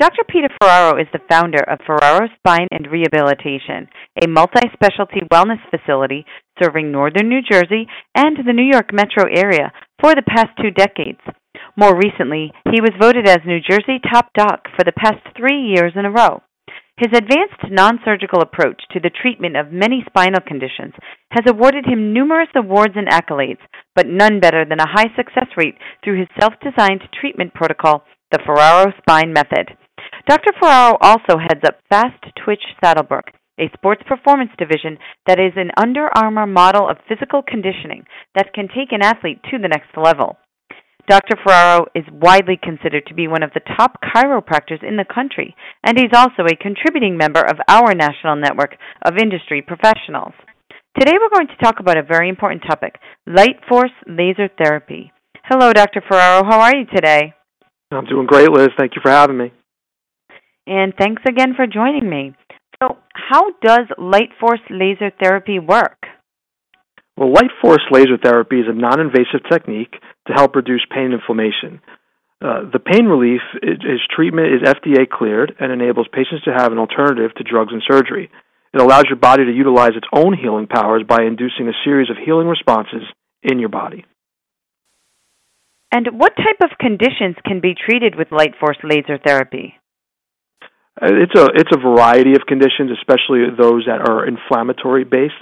[0.00, 0.24] Dr.
[0.32, 3.84] Peter Ferraro is the founder of Ferraro Spine and Rehabilitation,
[4.16, 6.24] a multi specialty wellness facility
[6.56, 7.84] serving northern New Jersey
[8.16, 9.70] and the New York metro area
[10.00, 11.20] for the past two decades.
[11.76, 15.92] More recently, he was voted as New Jersey top doc for the past three years
[15.94, 16.40] in a row.
[16.96, 20.94] His advanced non surgical approach to the treatment of many spinal conditions
[21.32, 23.60] has awarded him numerous awards and accolades,
[23.94, 28.40] but none better than a high success rate through his self designed treatment protocol, the
[28.46, 29.76] Ferraro Spine Method.
[30.30, 30.52] Dr.
[30.60, 36.06] Ferraro also heads up Fast Twitch Saddlebrook, a sports performance division that is an Under
[36.16, 38.04] Armour model of physical conditioning
[38.36, 40.38] that can take an athlete to the next level.
[41.08, 41.34] Dr.
[41.42, 45.98] Ferraro is widely considered to be one of the top chiropractors in the country, and
[45.98, 50.34] he's also a contributing member of our national network of industry professionals.
[50.96, 52.94] Today we're going to talk about a very important topic
[53.26, 55.10] light force laser therapy.
[55.42, 56.04] Hello, Dr.
[56.08, 56.44] Ferraro.
[56.48, 57.34] How are you today?
[57.90, 58.68] I'm doing great, Liz.
[58.78, 59.50] Thank you for having me.
[60.70, 62.32] And thanks again for joining me.
[62.80, 65.98] So, how does light force laser therapy work?
[67.16, 69.94] Well, light force laser therapy is a non invasive technique
[70.28, 71.82] to help reduce pain and inflammation.
[72.40, 76.78] Uh, the pain relief is, treatment is FDA cleared and enables patients to have an
[76.78, 78.30] alternative to drugs and surgery.
[78.72, 82.16] It allows your body to utilize its own healing powers by inducing a series of
[82.24, 83.02] healing responses
[83.42, 84.04] in your body.
[85.92, 89.74] And what type of conditions can be treated with light force laser therapy?
[91.00, 95.34] Uh, it's a it's a variety of conditions, especially those that are inflammatory based.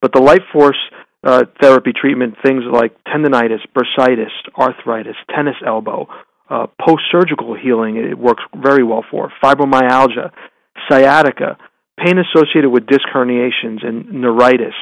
[0.00, 0.78] But the light force
[1.24, 6.08] uh, therapy treatment, things like tendonitis, bursitis, arthritis, tennis elbow,
[6.50, 10.32] uh, post surgical healing, it works very well for fibromyalgia,
[10.88, 11.56] sciatica,
[11.98, 14.74] pain associated with disc herniations and neuritis.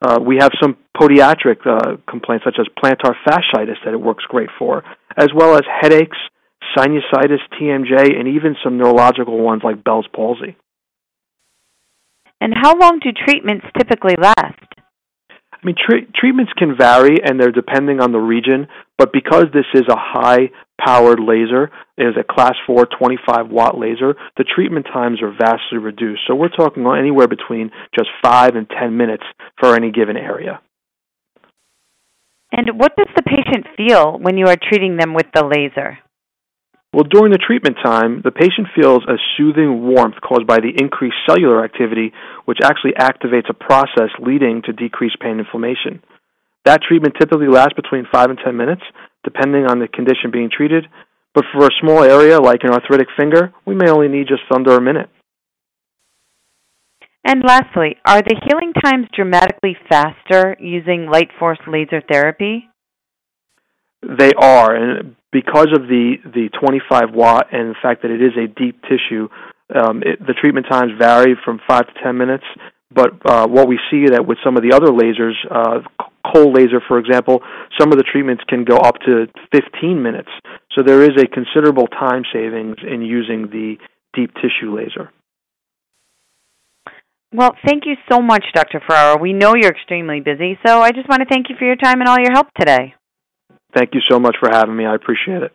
[0.00, 4.50] Uh, we have some podiatric uh, complaints such as plantar fasciitis that it works great
[4.58, 4.84] for,
[5.16, 6.16] as well as headaches
[6.76, 10.56] sinusitis, TMJ, and even some neurological ones like Bell's palsy.
[12.40, 14.68] And how long do treatments typically last?
[15.30, 19.66] I mean, tre- treatments can vary and they're depending on the region, but because this
[19.74, 24.86] is a high powered laser, it is a class 4 25 watt laser, the treatment
[24.86, 26.22] times are vastly reduced.
[26.28, 29.24] So we're talking anywhere between just 5 and 10 minutes
[29.58, 30.60] for any given area.
[32.52, 35.98] And what does the patient feel when you are treating them with the laser?
[36.92, 41.20] Well, during the treatment time, the patient feels a soothing warmth caused by the increased
[41.28, 42.12] cellular activity,
[42.46, 46.00] which actually activates a process leading to decreased pain inflammation.
[46.64, 48.82] That treatment typically lasts between 5 and 10 minutes,
[49.22, 50.86] depending on the condition being treated,
[51.34, 54.74] but for a small area like an arthritic finger, we may only need just under
[54.76, 55.10] a minute.
[57.24, 62.68] And lastly, are the healing times dramatically faster using light force laser therapy?
[64.02, 68.32] They are, and because of the the 25 watt and the fact that it is
[68.36, 69.28] a deep tissue,
[69.74, 72.44] um, it, the treatment times vary from five to 10 minutes.
[72.90, 75.80] But uh, what we see that with some of the other lasers, uh,
[76.32, 77.42] cold laser, for example,
[77.78, 80.30] some of the treatments can go up to 15 minutes.
[80.74, 83.76] So there is a considerable time savings in using the
[84.14, 85.10] deep tissue laser.
[87.32, 88.80] Well, thank you so much, Dr.
[88.86, 89.20] Ferraro.
[89.20, 92.00] We know you're extremely busy, so I just want to thank you for your time
[92.00, 92.94] and all your help today.
[93.74, 94.86] Thank you so much for having me.
[94.86, 95.52] I appreciate it.